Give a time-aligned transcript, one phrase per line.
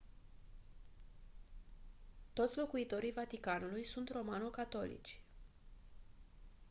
[2.33, 5.21] toți locuitorii vaticanului sunt romano-catolici